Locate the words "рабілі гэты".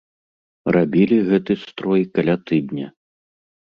0.75-1.53